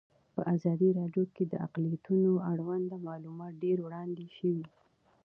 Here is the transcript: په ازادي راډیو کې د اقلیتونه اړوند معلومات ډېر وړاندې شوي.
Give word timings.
په 0.35 0.41
ازادي 0.53 0.89
راډیو 0.99 1.25
کې 1.35 1.43
د 1.47 1.53
اقلیتونه 1.67 2.29
اړوند 2.51 2.89
معلومات 3.07 3.53
ډېر 3.63 3.77
وړاندې 3.81 4.25
شوي. 4.37 4.65